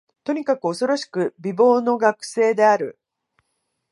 [0.23, 2.97] とにかく、おそろしく美貌の学生である